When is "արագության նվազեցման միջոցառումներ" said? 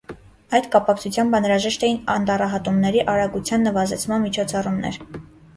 3.15-4.99